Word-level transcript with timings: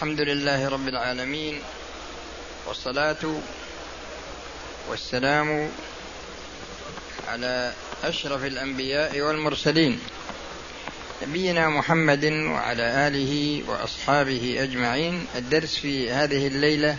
الحمد 0.00 0.20
لله 0.20 0.68
رب 0.68 0.88
العالمين 0.88 1.60
والصلاة 2.66 3.40
والسلام 4.88 5.70
على 7.28 7.72
أشرف 8.04 8.44
الأنبياء 8.44 9.20
والمرسلين. 9.20 10.00
نبينا 11.22 11.68
محمد 11.68 12.24
وعلى 12.24 13.08
آله 13.08 13.62
وأصحابه 13.68 14.56
أجمعين. 14.62 15.26
الدرس 15.36 15.76
في 15.76 16.10
هذه 16.10 16.46
الليلة 16.46 16.96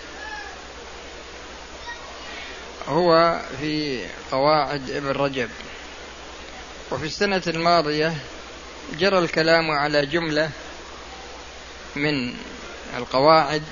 هو 2.87 3.39
في 3.59 4.05
قواعد 4.31 4.89
ابن 4.89 5.09
رجب. 5.09 5.49
وفي 6.91 7.05
السنة 7.05 7.43
الماضية 7.47 8.13
جرى 8.99 9.19
الكلام 9.19 9.71
على 9.71 10.05
جملة 10.05 10.49
من 11.95 12.33
القواعد 12.97 13.63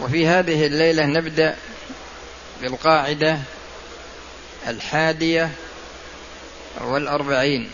وفي 0.00 0.26
هذه 0.26 0.66
الليلة 0.66 1.06
نبدأ 1.06 1.56
بالقاعدة 2.62 3.38
الحادية 4.66 5.50
والأربعين. 6.80 7.70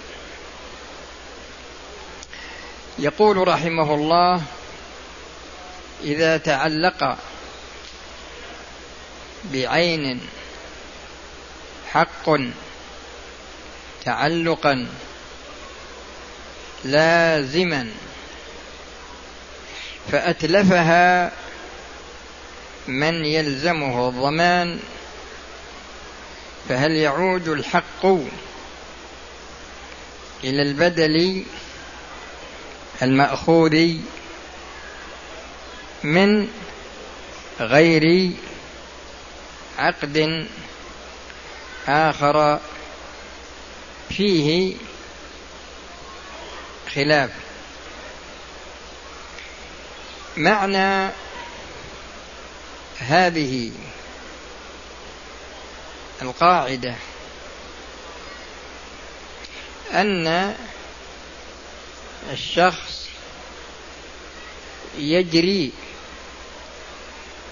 يقول 2.99 3.49
رحمه 3.49 3.95
الله 3.95 4.43
إذا 6.05 6.37
تعلق 6.37 7.19
بعين 9.45 10.21
حق 11.93 12.31
تعلقا 14.05 14.87
لازما 16.85 17.91
فأتلفها 20.13 21.33
من 22.89 23.25
يلزمه 23.25 24.09
الضمان 24.09 24.81
فهل 26.69 26.93
يعود 26.93 27.49
الحق 27.49 28.07
إلى 30.45 30.63
البدل 30.63 31.45
المأخوذ 33.03 33.95
من 36.05 36.49
غير 37.61 38.31
عقد 39.79 40.47
آخر 41.89 42.61
فيه 44.09 44.75
خلاف؟ 46.95 47.31
معنى 50.39 51.13
هذه 52.99 53.73
القاعدة 56.23 56.95
أن 59.93 60.55
الشخص 62.33 63.09
يجري 64.99 65.73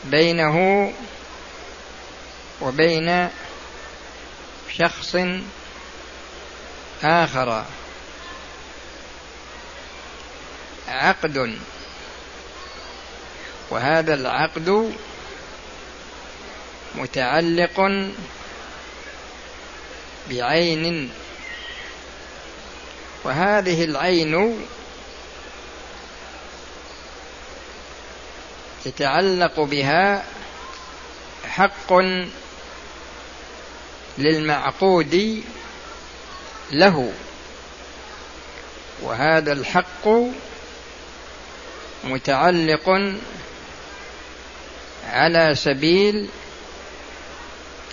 بينه 0.05 0.93
وبين 2.61 3.28
شخص 4.78 5.17
آخر 7.03 7.65
عقد 10.89 11.59
وهذا 13.70 14.14
العقد 14.14 14.92
متعلق 16.95 17.81
بعين. 20.31 21.10
وهذه 23.25 23.84
العين 23.84 24.65
يتعلق 28.87 29.60
بها 29.60 30.25
حق 31.48 31.93
للمعقود 34.19 35.43
له 36.72 37.12
وهذا 39.03 39.53
الحق 39.53 40.09
متعلق 42.04 43.16
على 45.12 45.55
سبيل 45.55 46.28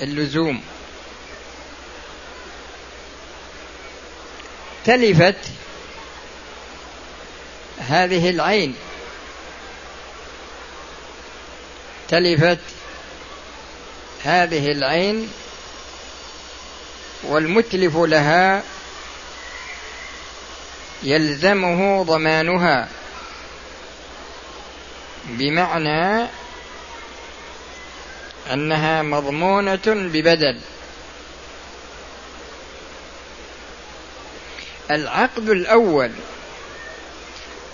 اللزوم. 0.01 0.61
تلفت 4.85 5.35
هذه 7.79 8.29
العين. 8.29 8.75
تلفت 12.09 12.59
هذه 14.23 14.71
العين 14.71 15.31
والمتلف 17.23 17.97
لها 17.97 18.63
يلزمه 21.03 22.03
ضمانها. 22.03 22.89
بمعنى 25.25 26.27
أنها 28.51 29.01
مضمونة 29.01 29.81
ببدل. 29.87 30.59
العقد 34.91 35.49
الأول 35.49 36.11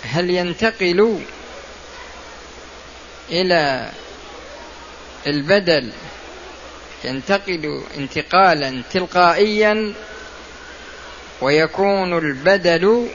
هل 0.02 0.30
ينتقل 0.30 1.22
إلى 3.30 3.90
البدل 5.26 5.92
ينتقل 7.04 7.82
انتقالا 7.96 8.82
تلقائيا 8.92 9.92
ويكون 11.40 12.18
البدل 12.18 13.08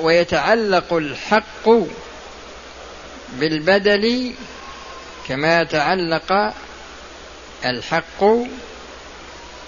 ويتعلق 0.00 0.92
الحق 0.92 1.68
بالبدل 3.32 4.34
كما 5.28 5.64
تعلق 5.64 6.54
الحق 7.64 8.24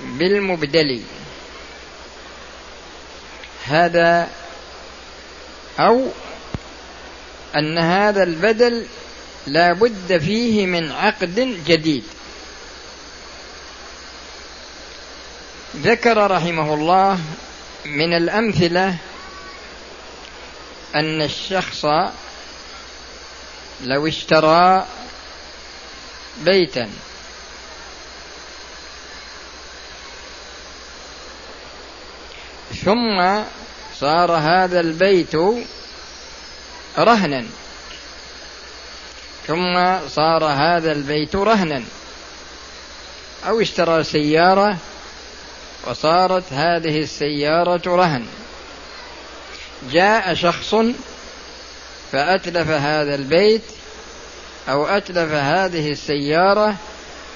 بالمبدل. 0.00 1.02
هذا 3.66 4.28
أو 5.80 6.08
أن 7.56 7.78
هذا 7.78 8.22
البدل 8.22 8.86
لا 9.46 9.72
بد 9.72 10.19
فيه 10.19 10.66
من 10.66 10.92
عقد 10.92 11.58
جديد. 11.66 12.04
ذكر 15.76 16.30
رحمه 16.30 16.75
الله 16.75 17.19
من 17.84 18.14
الأمثلة 18.16 18.96
أن 20.94 21.22
الشخص 21.22 21.84
لو 23.84 24.06
اشترى 24.06 24.86
بيتا. 26.41 26.91
ثم 32.84 33.43
صار 34.00 34.32
هذا 34.32 34.81
البيت 34.81 35.34
رهنا. 36.99 37.44
ثم 39.46 40.08
صار 40.08 40.44
هذا 40.44 40.93
البيت 40.93 41.37
رهنا. 41.37 41.82
أو 43.49 43.61
اشترى 43.61 44.05
سيارة 44.05 44.76
وصارت 45.87 46.52
هذه 46.52 47.00
السيارة 47.00 47.82
رهن. 47.87 48.26
جاء 49.93 50.34
شخص 50.34 50.75
فأتلف 52.12 52.69
هذا 52.69 53.14
البيت 53.14 53.62
أو 54.69 54.87
أتلف 54.87 55.32
هذه 55.32 55.90
السيارة 55.90 56.75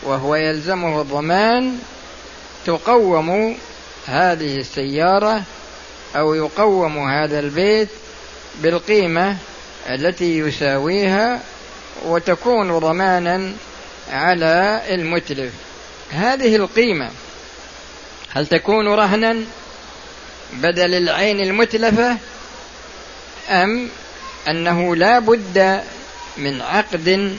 وهو 0.03 0.35
يلزمه 0.35 1.01
الضمان 1.01 1.79
تقوم 2.67 3.59
هذه 4.07 4.57
السيارة 4.57 5.43
أو 6.17 6.35
يقوم 6.35 6.99
هذا 6.99 7.39
البيت 7.39 7.89
بالقيمة 8.63 9.37
التي 9.91 10.39
يساويها 10.39 11.41
وتكون 12.05 12.79
ضمانا 12.79 13.53
على 14.13 14.83
المتلف. 14.91 15.53
هذه 16.11 16.57
القيمة 16.57 17.11
هل 18.35 18.47
تكون 18.47 18.89
رهنا 18.89 19.37
بدل 20.53 20.95
العين 20.95 21.41
المتلفة 21.41 22.17
أم 23.51 23.89
أنه 24.49 24.97
لا 24.97 25.19
بد 25.19 25.83
من 26.37 26.63
عقد 26.63 27.39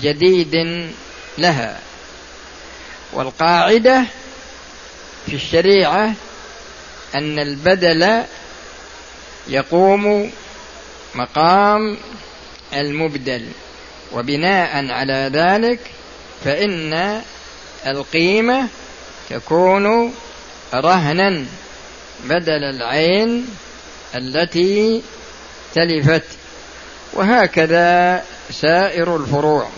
جديد 0.00 0.54
لها 1.38 1.78
والقاعدة 3.12 4.04
في 5.26 5.34
الشريعة 5.34 6.14
أن 7.14 7.38
البدل 7.38 8.22
يقوم 9.48 10.32
مقام 11.14 11.96
المبدل 12.74 13.48
وبناء 14.12 14.90
على 14.92 15.30
ذلك 15.32 15.80
فإن 16.44 17.22
القيمة 17.86 18.68
تكون 19.30 20.14
رهنا 20.74 21.44
بدل 22.24 22.64
العين 22.64 23.46
التي 24.14 25.02
تلفت. 25.74 26.39
وهكذا 27.12 28.24
سائر 28.50 29.16
الفروع. 29.16 29.68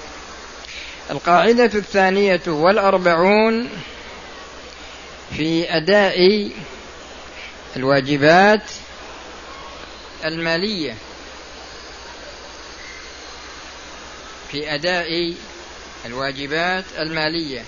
القاعدة 1.11 1.65
الثانية 1.65 2.41
والأربعون 2.47 3.69
في 5.37 5.77
أداء 5.77 6.51
الواجبات 7.77 8.63
المالية 10.25 10.95
في 14.53 14.75
أداء 14.75 15.35
الواجبات 16.07 16.85
المالية. 16.99 17.65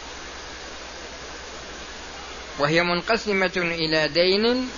وهي 2.58 2.82
منقسمة 2.82 3.52
إلى 3.56 4.08
دين 4.08 4.68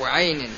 وعين. 0.00 0.50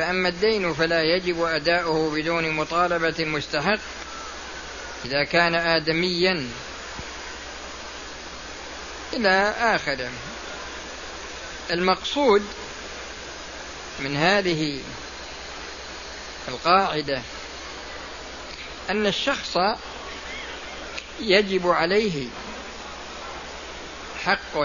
فأما 0.00 0.28
الدين 0.28 0.74
فلا 0.74 1.02
يجب 1.02 1.42
أداؤه 1.42 2.10
بدون 2.10 2.50
مطالبة 2.50 3.24
مستحق. 3.24 3.78
إذا 5.04 5.24
كان 5.24 5.54
آدميا 5.54 6.48
إلى 9.12 9.54
آخره. 9.58 10.10
المقصود 11.70 12.42
من 13.98 14.16
هذه 14.16 14.80
القاعدة 16.48 17.22
أن 18.90 19.06
الشخص 19.06 19.56
يجب 21.20 21.68
عليه 21.68 22.28
حق 24.24 24.58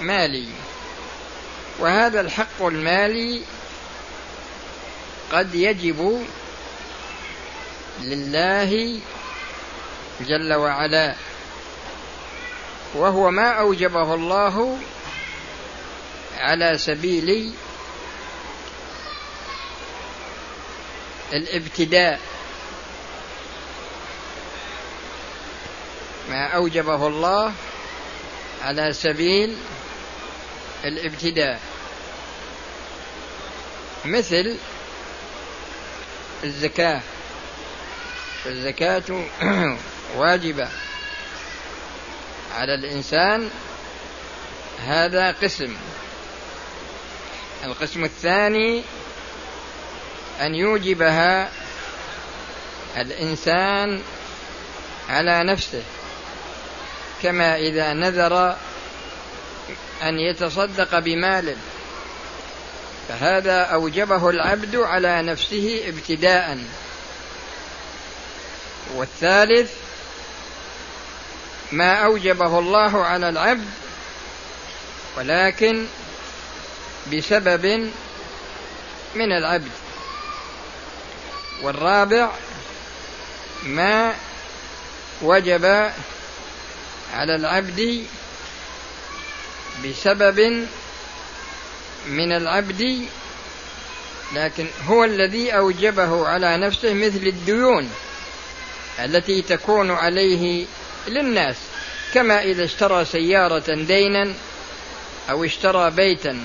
مالي. 0.00 0.48
وهذا 1.78 2.20
الحق 2.20 2.62
المالي 2.62 3.42
قد 5.32 5.54
يجب 5.54 6.26
لله 8.00 9.00
جل 10.20 10.54
وعلا 10.54 11.14
وهو 12.94 13.30
ما 13.30 13.50
أوجبه 13.50 14.14
الله 14.14 14.78
على 16.38 16.78
سبيل 16.78 17.52
الابتداء. 21.32 22.20
ما 26.30 26.46
أوجبه 26.46 27.06
الله 27.06 27.52
على 28.64 28.92
سبيل 28.92 29.56
الابتداء. 30.84 31.60
مثل 34.04 34.56
الزكاة. 36.44 37.00
الزكاة 38.46 39.24
واجبة. 40.16 40.68
على 42.54 42.74
الإنسان 42.74 43.50
هذا 44.86 45.30
قسم. 45.42 45.76
القسم 47.64 48.04
الثاني 48.04 48.82
أن 50.40 50.54
يوجبها 50.54 51.50
الإنسان 52.96 54.02
على 55.08 55.44
نفسه. 55.44 55.82
كما 57.22 57.56
إذا 57.56 57.92
نذر 57.92 58.56
أن 60.02 60.18
يتصدق 60.18 60.98
بمال. 60.98 61.56
فهذا 63.08 63.62
أوجبه 63.62 64.30
العبد 64.30 64.76
على 64.76 65.22
نفسه 65.22 65.84
ابتداء. 65.86 66.58
والثالث 68.94 69.72
ما 71.72 71.94
أوجبه 72.04 72.58
الله 72.58 73.04
على 73.04 73.28
العبد 73.28 73.70
ولكن 75.16 75.86
بسبب 77.12 77.90
من 79.14 79.32
العبد. 79.32 79.72
والرابع 81.62 82.30
ما 83.62 84.14
وجب 85.22 85.64
على 87.14 87.34
العبد 87.34 88.06
بسبب 89.84 90.66
من 92.08 92.32
العبد 92.32 93.08
لكن 94.34 94.66
هو 94.86 95.04
الذي 95.04 95.50
أوجبه 95.50 96.28
على 96.28 96.56
نفسه 96.56 96.94
مثل 96.94 97.26
الديون 97.26 97.90
التي 99.04 99.42
تكون 99.42 99.90
عليه 99.90 100.66
للناس. 101.08 101.56
كما 102.14 102.42
إذا 102.42 102.64
اشترى 102.64 103.04
سيارة 103.04 103.74
دينا 103.74 104.32
أو 105.30 105.44
اشترى 105.44 105.90
بيتا 105.90 106.38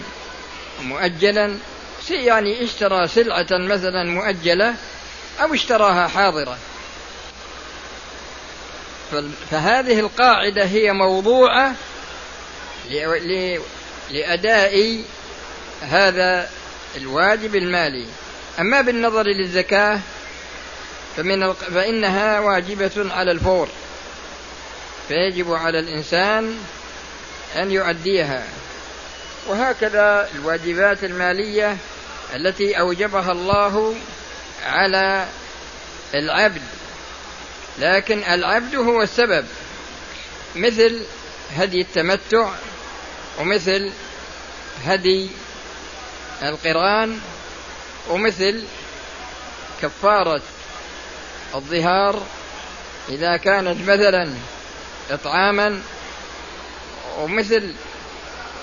مؤجلا 0.81 1.57
يعني 2.09 2.63
اشترى 2.63 3.07
سلعة 3.07 3.47
مثلا 3.51 4.03
مؤجلة 4.03 4.75
أو 5.41 5.53
اشتراها 5.53 6.07
حاضرة. 6.07 6.57
فهذه 9.51 9.99
القاعدة 9.99 10.65
هي 10.65 10.93
موضوعة 10.93 11.75
لأداء 14.11 15.03
هذا 15.81 16.49
الواجب 16.95 17.55
المالي. 17.55 18.05
أما 18.59 18.81
بالنظر 18.81 19.23
للزكاة 19.23 19.99
فمن 21.17 21.53
فإنها 21.53 22.39
واجبة 22.39 23.13
على 23.13 23.31
الفور. 23.31 23.67
فيجب 25.07 25.53
على 25.53 25.79
الإنسان 25.79 26.57
أن 27.55 27.71
يؤديها. 27.71 28.43
وهكذا 29.47 30.29
الواجبات 30.35 31.03
المالية 31.03 31.77
التي 32.35 32.79
أوجبها 32.79 33.31
الله 33.31 33.95
على 34.65 35.27
العبد. 36.15 36.61
لكن 37.79 38.23
العبد 38.23 38.75
هو 38.75 39.01
السبب. 39.01 39.45
مثل 40.55 41.01
هدي 41.55 41.81
التمتع 41.81 42.49
ومثل 43.39 43.91
هدي 44.85 45.29
القرآن 46.43 47.19
ومثل 48.09 48.63
كفارة 49.81 50.41
الظهار 51.55 52.23
إذا 53.09 53.37
كانت 53.37 53.89
مثلا 53.89 54.29
إطعاما 55.11 55.81
ومثل 57.17 57.73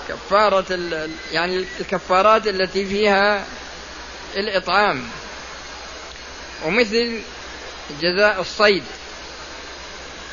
كفارة 0.09 0.79
يعني 1.31 1.65
الكفارات 1.79 2.47
التي 2.47 2.85
فيها 2.85 3.45
الإطعام 4.35 5.03
ومثل 6.65 7.21
جزاء 8.01 8.41
الصيد. 8.41 8.83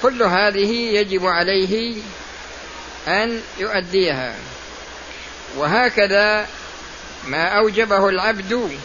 كل 0.02 0.22
هذه 0.22 0.70
يجب 0.72 1.26
عليه 1.26 2.02
أن 3.08 3.40
يؤديها. 3.58 4.34
وهكذا 5.56 6.46
ما 7.24 7.44
أوجبه 7.44 8.08
العبد 8.08 8.78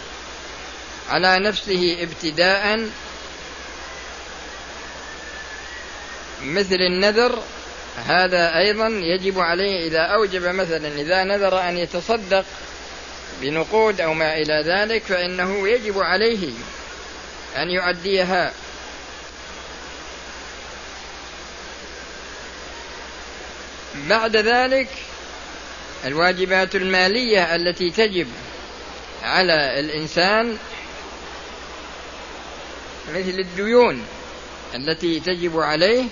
على 1.09 1.39
نفسه 1.39 1.97
ابتداء 2.01 2.89
مثل 6.43 6.75
النذر 6.75 7.43
هذا 8.05 8.57
أيضا 8.57 8.87
يجب 8.87 9.39
عليه 9.39 9.87
إذا 9.87 9.99
أوجب 9.99 10.43
مثلا 10.43 10.87
إذا 10.87 11.23
نذر 11.23 11.69
أن 11.69 11.77
يتصدق 11.77 12.45
بنقود 13.41 14.01
أو 14.01 14.13
ما 14.13 14.37
إلى 14.37 14.63
ذلك 14.65 15.03
فإنه 15.03 15.67
يجب 15.67 15.99
عليه 15.99 16.49
أن 17.57 17.69
يؤديها. 17.69 18.51
بعد 23.95 24.37
ذلك 24.37 24.87
الواجبات 26.05 26.75
المالية 26.75 27.55
التي 27.55 27.89
تجب 27.89 28.27
على 29.23 29.79
الإنسان 29.79 30.57
مثل 33.09 33.39
الديون 33.39 34.05
التي 34.75 35.19
تجب 35.19 35.59
عليه 35.59 36.05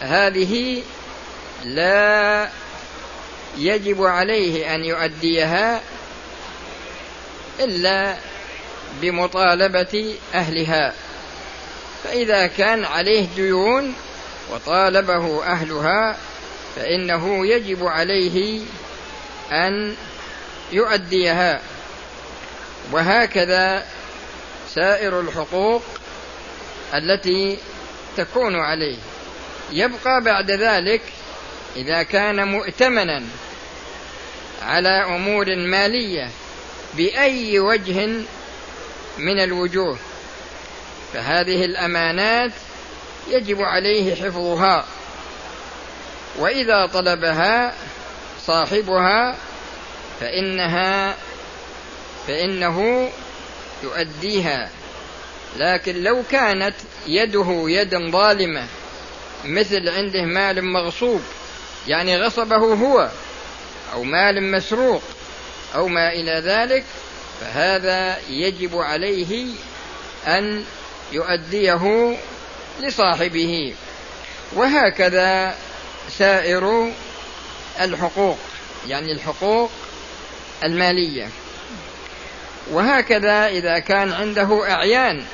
هذه 0.00 0.82
لا 1.64 2.48
يجب 3.58 4.04
عليه 4.04 4.74
أن 4.74 4.84
يؤديها 4.84 5.80
إلا 7.60 8.16
بمطالبة 9.00 10.14
أهلها. 10.34 10.92
فإذا 12.04 12.46
كان 12.46 12.84
عليه 12.84 13.26
ديون 13.36 13.94
وطالبه 14.52 15.44
أهلها 15.44 16.16
فإنه 16.76 17.46
يجب 17.46 17.86
عليه 17.86 18.60
أن 19.52 19.94
يؤديها. 20.72 21.60
وهكذا 22.92 23.86
سائر 24.74 25.20
الحقوق 25.20 25.82
التي 26.94 27.58
تكون 28.16 28.56
عليه. 28.56 28.96
يبقى 29.72 30.20
بعد 30.20 30.50
ذلك 30.50 31.02
إذا 31.76 32.02
كان 32.02 32.48
مؤتمنا 32.48 33.22
على 34.62 35.04
أمور 35.04 35.56
مالية 35.56 36.30
بأي 36.94 37.58
وجه 37.58 38.06
من 39.18 39.40
الوجوه 39.40 39.98
فهذه 41.12 41.64
الأمانات 41.64 42.52
يجب 43.30 43.62
عليه 43.62 44.14
حفظها. 44.14 44.86
وإذا 46.38 46.86
طلبها 46.86 47.74
صاحبها 48.46 49.36
فإنها 50.20 51.14
فإنه 52.26 53.08
يؤديها. 53.82 54.70
لكن 55.56 56.02
لو 56.02 56.22
كانت 56.30 56.74
يده 57.06 57.64
يد 57.66 58.10
ظالمة 58.10 58.66
مثل 59.44 59.88
عنده 59.88 60.22
مال 60.22 60.64
مغصوب 60.64 61.22
يعني 61.88 62.16
غصبه 62.22 62.56
هو 62.56 63.10
أو 63.92 64.02
مال 64.02 64.50
مسروق 64.50 65.02
أو 65.74 65.88
ما 65.88 66.12
إلى 66.12 66.32
ذلك 66.32 66.84
فهذا 67.40 68.18
يجب 68.30 68.78
عليه 68.78 69.46
أن 70.26 70.64
يؤديه 71.12 72.16
لصاحبه. 72.80 73.74
وهكذا 74.52 75.54
سائر 76.10 76.92
الحقوق 77.80 78.38
يعني 78.88 79.12
الحقوق 79.12 79.70
المالية. 80.64 81.28
وهكذا 82.70 83.46
إذا 83.46 83.78
كان 83.78 84.12
عنده 84.12 84.70
أعيان 84.72 85.24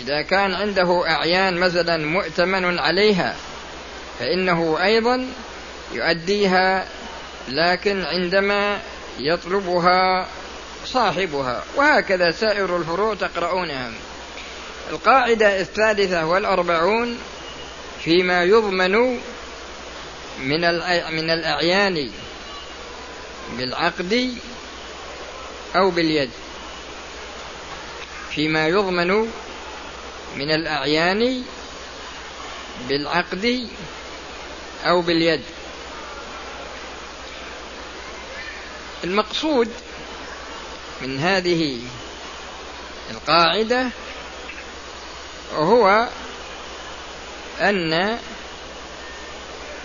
إذا 0.00 0.22
كان 0.22 0.54
عنده 0.54 1.04
أعيان 1.08 1.56
مثلا 1.56 2.06
مؤتمن 2.06 2.78
عليها 2.78 3.36
فإنه 4.18 4.78
أيضا 4.82 5.26
يؤديها 5.92 6.86
لكن 7.48 8.04
عندما 8.04 8.80
يطلبها 9.18 10.26
صاحبها. 10.84 11.64
وهكذا 11.76 12.30
سائر 12.30 12.76
الفروع 12.76 13.14
تقرؤونها. 13.14 13.90
القاعدة 14.90 15.60
الثالثة 15.60 16.26
والأربعون 16.26 17.18
فيما 18.04 18.44
يضمن 18.44 19.20
من 20.38 20.60
من 21.10 21.30
الأعيان 21.30 22.10
بالعقد 23.58 24.34
أو 25.76 25.90
باليد. 25.90 26.30
فيما 28.30 28.68
يضمن 28.68 29.30
من 30.36 30.50
الأعيان 30.50 31.44
بالعقد 32.88 33.68
أو 34.84 35.00
باليد. 35.02 35.42
المقصود 39.04 39.68
من 41.02 41.20
هذه 41.20 41.80
القاعدة 43.10 43.90
هو 45.54 46.08
أن 47.60 48.18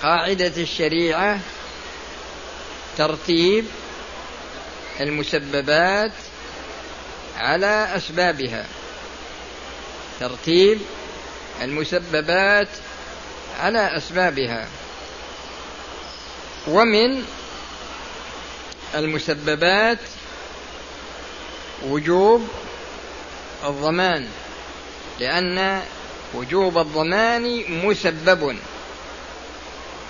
قاعدة 0.03 0.53
الشريعة 0.57 1.39
ترتيب 2.97 3.65
المسببات 4.99 6.11
على 7.37 7.95
أسبابها. 7.95 8.65
ترتيب 10.19 10.81
المسببات 11.61 12.67
على 13.59 13.97
أسبابها. 13.97 14.67
ومن 16.67 17.25
المسببات 18.95 19.99
وجوب 21.83 22.47
الضمان 23.63 24.27
لأن 25.19 25.81
وجوب 26.33 26.77
الضمان 26.77 27.63
مسبب. 27.85 28.57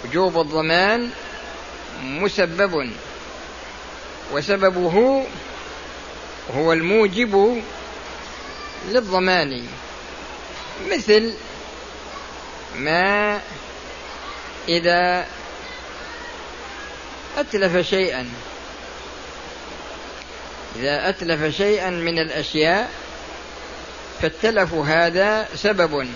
وجوب 0.04 0.40
الضمان 0.40 1.10
مسبب 2.04 2.90
وسببه 4.32 5.26
هو 6.56 6.74
الموجب 6.74 7.64
للضمان. 8.90 9.68
مثل 10.92 11.34
ما 12.76 13.40
إذا 14.68 15.26
أتلف 17.38 17.90
شيئا. 17.90 18.30
إذا 20.76 21.10
أتلف 21.10 21.58
شيئا 21.58 21.90
من 21.90 22.20
الأشياء 22.20 22.92
فالتلف 24.22 24.74
هذا 24.74 25.48
سبب 25.56 26.08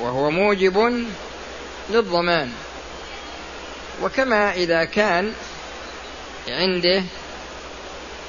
وهو 0.00 0.30
موجب 0.30 1.06
للضمان. 1.90 2.52
وكما 4.02 4.52
إذا 4.52 4.84
كان 4.84 5.32
عنده 6.48 7.02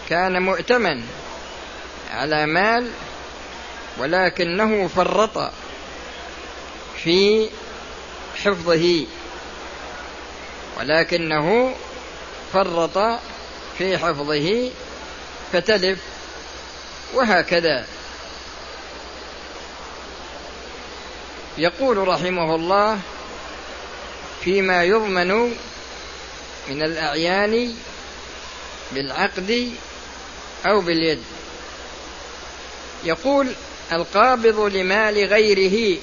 كان 0.09 0.41
مؤتمن 0.41 1.03
على 2.13 2.45
مال 2.45 2.91
ولكنه 3.97 4.87
فرط 4.87 5.51
في 7.03 7.49
حفظه 8.43 9.05
ولكنه 10.79 11.75
فرط 12.53 12.97
في 13.77 13.97
حفظه 13.97 14.71
فتلف 15.53 15.99
وهكذا. 17.13 17.85
يقول 21.57 22.07
رحمه 22.07 22.55
الله 22.55 22.99
فيما 24.43 24.83
يضمن 24.83 25.31
من 26.69 26.83
الأعيان 26.83 27.73
بالعقد 28.91 29.71
أو 30.65 30.81
باليد. 30.81 31.23
يقول 33.03 33.53
القابض 33.91 34.59
لمال 34.59 35.25
غيره 35.25 35.99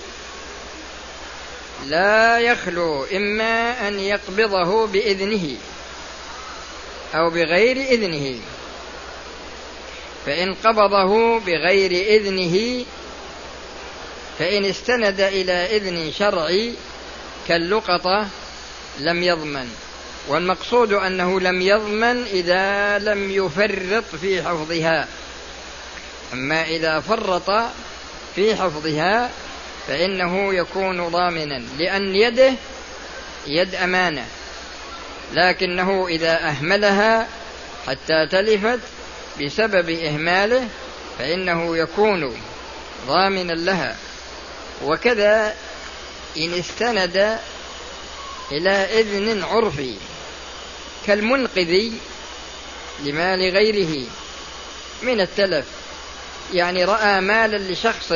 لا 1.87 2.39
يخلو 2.39 3.05
إما 3.05 3.89
أن 3.89 4.01
يقبضه 4.01 4.87
بإذنه 4.87 5.57
أو 7.15 7.31
بغير 7.31 7.77
إذنه 7.77 8.41
فإن 10.27 10.55
قبضه 10.55 11.39
بغير 11.39 11.91
إذنه 11.91 12.85
فإن 14.39 14.65
استند 14.65 15.21
إلى 15.21 15.77
إذن 15.77 16.13
شرعي 16.13 16.75
كاللقطة 17.49 18.29
لم 18.99 19.23
يضمن. 19.23 19.69
والمقصود 20.29 20.93
أنه 20.93 21.41
لم 21.41 21.63
يضمن 21.63 22.25
إذا 22.25 22.99
لم 22.99 23.31
يفرط 23.31 24.05
في 24.21 24.43
حفظها. 24.43 25.09
أما 26.33 26.65
إذا 26.65 27.01
فرط 27.01 27.51
في 28.35 28.57
حفظها 28.57 29.31
فإنه 29.89 30.55
يكون 30.55 31.09
ضامنا 31.09 31.63
لأن 31.79 32.17
يده 32.17 32.53
يد 33.47 33.75
أمانة. 33.75 34.27
لكنه 35.33 36.07
إذا 36.09 36.49
أهملها 36.49 37.29
حتى 37.87 38.27
تلفت 38.27 38.81
بسبب 39.41 39.91
إهماله 39.91 40.69
فإنه 41.19 41.77
يكون 41.77 42.37
ضامنا 43.07 43.53
لها. 43.53 43.97
وكذا 44.85 45.55
إن 46.37 46.55
استند 46.55 47.39
إلى 48.53 48.71
إذن 48.71 49.45
عرفي 49.45 49.95
كالمنقذ 51.07 51.91
لمال 53.05 53.41
غيره 53.41 54.07
من 55.03 55.21
التلف. 55.21 55.65
يعني 56.53 56.85
رأى 56.85 57.21
مالا 57.21 57.73
لشخص 57.73 58.13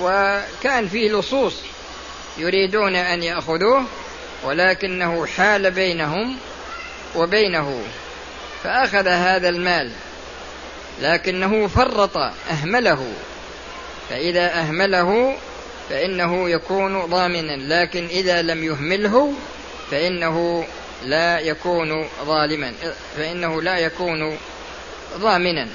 وكان 0.00 0.88
فيه 0.88 1.12
لصوص 1.12 1.54
يريدون 2.38 2.96
أن 2.96 3.22
يأخذوه 3.22 3.84
ولكنه 4.44 5.26
حال 5.26 5.70
بينهم 5.70 6.36
وبينه 7.16 7.82
فأخذ 8.64 9.08
هذا 9.08 9.48
المال 9.48 9.92
لكنه 11.02 11.66
فرط 11.66 12.16
أهمله. 12.50 13.12
فإذا 14.10 14.60
أهمله 14.60 15.36
فإنه 15.90 16.50
يكون 16.50 17.06
ضامنا 17.06 17.56
لكن 17.74 18.06
إذا 18.06 18.42
لم 18.42 18.64
يهمله 18.64 19.34
فإنه 19.90 20.64
لا 21.04 21.38
يكون 21.40 22.08
ظالما 22.24 22.74
فإنه 23.16 23.62
لا 23.62 23.78
يكون 23.78 24.38
ضامنا. 25.18 25.68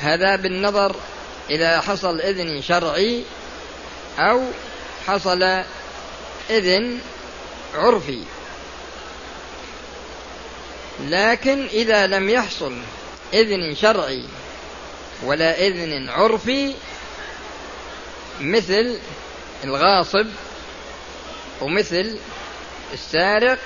هذا 0.00 0.36
بالنظر 0.36 0.96
إذا 1.50 1.80
حصل 1.80 2.20
إذن 2.20 2.62
شرعي 2.62 3.24
أو 4.18 4.42
حصل 5.06 5.42
إذن 6.50 6.98
عرفي. 7.74 8.22
لكن 11.00 11.66
إذا 11.66 12.06
لم 12.06 12.28
يحصل 12.28 12.76
إذن 13.34 13.74
شرعي 13.74 14.24
ولا 15.22 15.66
إذن 15.66 16.08
عرفي 16.08 16.74
مثل 18.40 18.98
الغاصب 19.64 20.26
ومثل 21.60 22.18
السارق. 22.92 23.58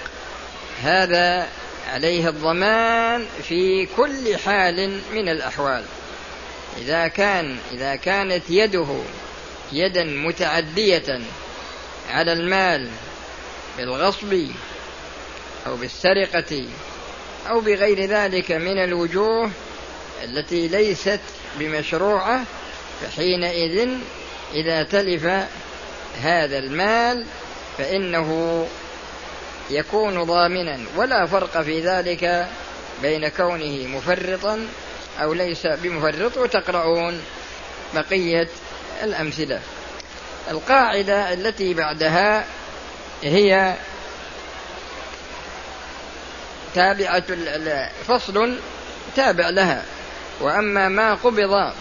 هذا 0.83 1.49
عليه 1.89 2.29
الضمان 2.29 3.27
في 3.49 3.87
كل 3.97 4.37
حال 4.37 5.01
من 5.13 5.29
الأحوال. 5.29 5.85
إذا 6.79 7.09
كان 7.09 7.57
إذا 7.73 7.97
كانت 7.97 8.43
يده 8.49 9.01
يدا 9.73 10.05
متعدية 10.05 11.21
على 12.11 12.33
المال 12.33 12.89
بالغصب 13.79 14.47
أو 15.67 15.77
بالسرقة 15.77 16.65
أو 17.49 17.61
بغير 17.61 18.05
ذلك 18.05 18.53
من 18.53 18.79
الوجوه 18.79 19.51
التي 20.25 20.69
ليست 20.69 21.21
بمشروعة 21.59 22.45
فحينئذ 23.03 23.89
إذا 24.55 24.83
تلف 24.83 25.25
هذا 26.23 26.59
المال 26.59 27.25
فإنه 27.79 28.67
يكون 29.71 30.23
ضامنا. 30.23 30.79
ولا 30.97 31.27
فرق 31.27 31.63
في 31.63 31.81
ذلك 31.81 32.49
بين 33.03 33.29
كونه 33.29 33.87
مفرطا 33.87 34.67
أو 35.23 35.33
ليس 35.33 35.67
بمفرط 35.67 36.37
وتقرؤون 36.37 37.23
بقية 37.95 38.49
الأمثلة. 39.03 39.61
القاعدة 40.51 41.33
التي 41.33 41.75
بعدها 41.75 42.45
هي 43.23 43.75
تابعة 46.75 47.23
فصل 48.09 48.59
تابع 49.17 49.51
لها. 49.51 49.85
وأما 50.41 50.89
ما 50.89 51.15
قبض 51.15 51.73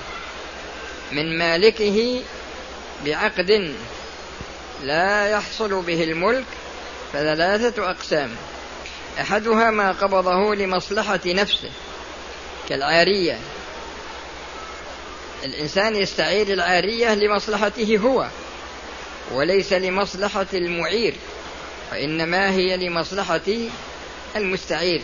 من 1.11 1.37
مالكه 1.37 2.21
بعقد 3.05 3.73
لا 4.83 5.29
يحصل 5.29 5.81
به 5.81 6.03
الملك 6.03 6.45
فثلاثة 7.13 7.89
أقسام. 7.89 8.35
أحدها 9.21 9.71
ما 9.71 9.91
قبضه 9.91 10.55
لمصلحة 10.55 11.19
نفسه 11.25 11.69
كالعارية. 12.69 13.39
الإنسان 15.43 15.95
يستعير 15.95 16.53
العارية 16.53 17.13
لمصلحته 17.15 17.97
هو 17.97 18.27
وليس 19.31 19.73
لمصلحة 19.73 20.47
المعير 20.53 21.13
وإنما 21.91 22.49
هي 22.51 22.77
لمصلحة 22.77 23.41
المستعير. 24.35 25.01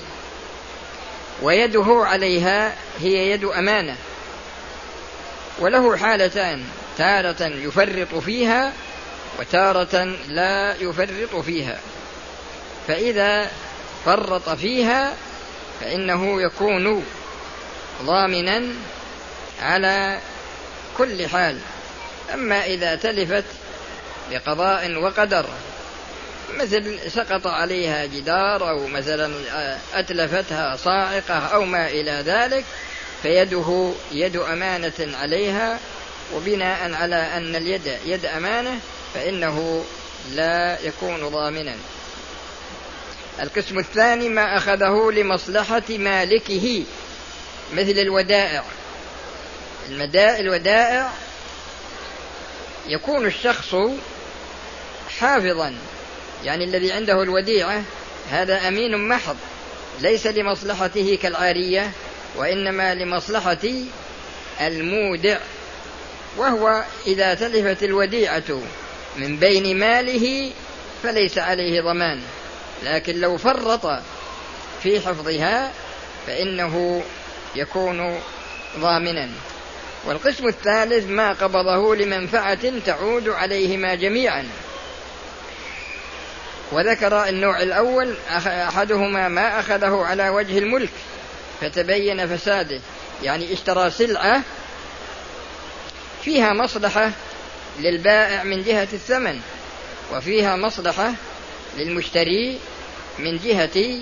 ويده 1.44 1.86
عليها 2.06 2.76
هي 3.00 3.32
يد 3.32 3.44
أمانة. 3.44 3.96
وله 5.60 5.98
حالتان 5.98 6.64
تارة 6.98 7.44
يفرط 7.44 8.16
فيها 8.16 8.74
وتارة 9.40 10.16
لا 10.28 10.76
يفرط 10.76 11.36
فيها. 11.36 11.80
فإذا 12.88 13.52
فرط 14.06 14.50
فيها 14.50 15.14
فإنه 15.82 16.42
يكون 16.42 17.06
ضامنا 18.04 18.64
على 19.62 20.20
كل 20.98 21.28
حال. 21.28 21.60
أما 22.34 22.66
إذا 22.66 22.96
تلفت 22.96 23.46
بقضاء 24.32 24.96
وقدر 24.96 25.46
مثل 26.60 27.12
سقط 27.12 27.48
عليها 27.48 28.06
جدار 28.06 28.70
أو 28.70 28.88
مثلا 28.88 29.34
أتلفتها 29.94 30.76
صاعقة 30.76 31.34
أو 31.34 31.66
ما 31.66 31.88
إلى 31.88 32.24
ذلك 32.26 32.66
فيده 33.22 33.92
يد 34.12 34.36
أمانة 34.36 35.18
عليها 35.22 35.80
وبناء 36.36 36.94
على 36.94 37.16
أن 37.16 37.56
اليد 37.56 37.98
يد 38.06 38.26
أمانة 38.26 38.80
فإنه 39.14 39.86
لا 40.32 40.78
يكون 40.82 41.30
ضامنا. 41.30 41.76
القسم 43.42 43.80
الثاني 43.80 44.30
ما 44.30 44.58
أخذه 44.58 45.12
لمصلحة 45.12 45.84
مالكه 45.90 46.84
مثل 47.74 48.00
الودائع. 48.00 48.64
الودائع 49.90 51.12
يكون 52.88 53.26
الشخص 53.26 53.76
حافظا 55.20 55.76
يعني 56.46 56.64
الذي 56.64 56.92
عنده 56.92 57.24
الوديعة 57.24 57.84
هذا 58.32 58.68
أمين 58.68 59.08
محض 59.08 59.38
ليس 60.02 60.28
لمصلحته 60.28 61.18
كالعارية 61.22 61.92
وإنما 62.36 62.96
لمصلحة 62.96 63.68
المودع. 64.62 65.38
وهو 66.38 66.84
إذا 67.08 67.34
تلفت 67.34 67.84
الوديعة 67.84 68.62
من 69.18 69.38
بين 69.38 69.80
ماله 69.80 70.52
فليس 71.04 71.38
عليه 71.38 71.82
ضمان. 71.82 72.22
لكن 72.84 73.20
لو 73.20 73.38
فرط 73.38 74.02
في 74.84 75.00
حفظها 75.00 75.72
فإنه 76.28 77.04
يكون 77.56 78.20
ضامنا. 78.80 79.30
والقسم 80.06 80.48
الثالث 80.48 81.10
ما 81.10 81.34
قبضه 81.34 81.96
لمنفعة 81.96 82.80
تعود 82.86 83.30
عليهما 83.30 83.96
جميعا. 83.96 84.48
وذكر 86.72 87.30
النوع 87.30 87.62
الأول 87.62 88.14
أحدهما 88.48 89.28
ما 89.28 89.60
أخذه 89.60 90.04
على 90.06 90.30
وجه 90.30 90.58
الملك 90.58 90.90
فتبين 91.62 92.28
فساده 92.28 92.80
يعني 93.24 93.54
اشترى 93.54 93.92
سلعة 93.92 94.42
فيها 96.24 96.54
مصلحة 96.54 97.12
للبائع 97.80 98.44
من 98.44 98.64
جهة 98.64 98.88
الثمن 98.94 99.40
وفيها 100.14 100.56
مصلحة 100.56 101.14
للمشتري 101.78 102.60
من 103.20 103.38
جهة 103.38 104.02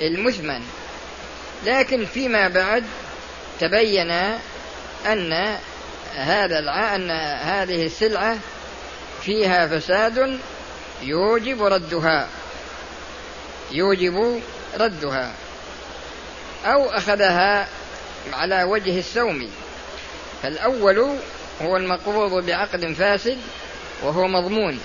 المثمن. 0.00 0.62
لكن 1.66 2.04
فيما 2.04 2.48
بعد 2.48 2.84
تبين 3.60 4.10
أن 5.06 5.58
هذا 6.16 6.58
أن 6.94 7.10
هذه 7.40 7.86
السلعة 7.86 8.38
فيها 9.22 9.66
فساد 9.66 10.38
يوجب 11.02 11.62
ردها. 11.62 12.28
يوجب 13.72 14.42
ردها. 14.80 15.32
أو 16.64 16.90
أخذها 16.90 17.68
على 18.32 18.62
وجه 18.62 18.98
السوم 18.98 19.50
فالأول 20.42 21.16
هو 21.62 21.76
المقبوض 21.76 22.46
بعقد 22.46 22.92
فاسد 22.92 23.38
وهو 24.02 24.28
مضمون 24.28 24.80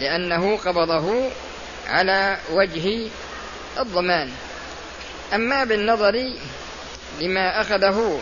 لأنه 0.00 0.56
قبضه 0.56 1.30
على 1.88 2.38
وجه 2.52 3.08
الضمان. 3.78 4.30
أما 5.34 5.64
بالنظر 5.64 6.32
لما 7.20 7.60
أخذه 7.60 8.20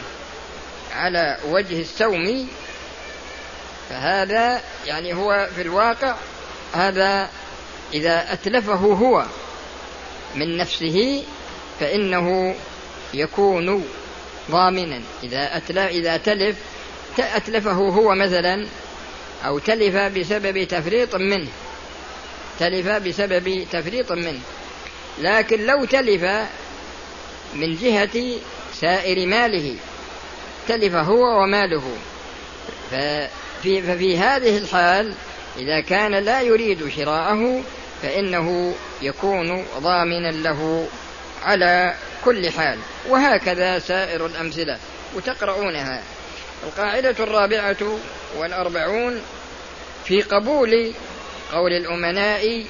على 0.97 1.37
وجه 1.45 1.81
السوم 1.81 2.49
فهذا 3.91 4.61
يعني 4.87 5.15
هو 5.15 5.49
في 5.57 5.63
الواقع 5.63 6.15
هذا 6.73 7.29
إذا 7.95 8.33
أتلفه 8.33 8.75
هو 8.75 9.25
من 10.35 10.57
نفسه 10.57 11.25
فإنه 11.81 12.55
يكون 13.15 13.85
ضامنا. 14.51 15.01
إذا 15.23 15.57
أتلف 15.57 15.79
إذا 15.79 16.17
تلف 16.17 16.57
أتلفه 17.19 17.73
هو 17.73 18.15
مثلا 18.15 18.67
أو 19.45 19.59
تلف 19.59 19.97
بسبب 19.97 20.65
تفريط 20.65 21.15
منه. 21.15 21.49
تلف 22.59 22.89
بسبب 22.89 23.67
تفريط 23.73 24.13
منه. 24.13 24.41
لكن 25.19 25.67
لو 25.67 25.85
تلف 25.85 26.25
من 27.55 27.77
جهة 27.77 28.39
سائر 28.75 29.27
ماله 29.27 29.77
تلف 30.69 30.95
هو 30.95 31.43
وماله. 31.43 31.97
ففي, 32.91 33.83
ففي 33.83 34.19
هذه 34.19 34.59
الحال 34.59 35.15
إذا 35.59 35.81
كان 35.81 36.15
لا 36.15 36.41
يريد 36.41 36.89
شراءه 36.97 37.63
فإنه 38.03 38.75
يكون 39.03 39.67
ضامنا 39.79 40.31
له 40.31 40.89
على 41.43 41.95
كل 42.25 42.51
حال. 42.51 42.79
وهكذا 43.09 43.79
سائر 43.79 44.27
الأمثلة 44.27 44.79
وتقرؤونها. 45.15 46.03
القاعدة 46.67 47.15
الرابعة 47.21 47.99
والأربعون 48.37 49.23
في 50.05 50.23
قبول 50.23 50.93
قول 51.53 51.73
الأمناء 51.73 52.65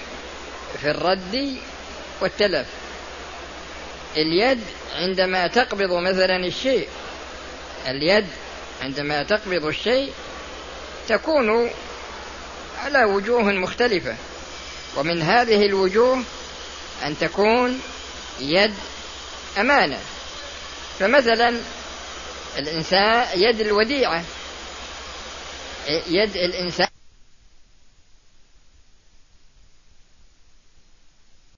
في 0.81 0.90
الرد 0.90 1.57
والتلف. 2.21 2.66
اليد 4.16 4.61
عندما 4.95 5.47
تقبض 5.47 5.93
مثلا 5.93 6.37
الشيء 6.37 6.88
اليد 7.87 8.27
عندما 8.83 9.23
تقبض 9.23 9.64
الشيء 9.64 10.12
تكون 11.09 11.71
على 12.85 13.05
وجوه 13.05 13.43
مختلفة. 13.43 14.16
ومن 14.97 15.23
هذه 15.23 15.66
الوجوه 15.66 16.23
أن 17.05 17.19
تكون 17.19 17.81
يد 18.40 18.75
أمانة. 19.59 19.99
فمثلا 20.99 21.61
الإنسان 22.59 23.27
يد 23.35 23.61
الوديعة. 23.61 24.25
يد 25.88 26.37
الإنسان 26.37 26.88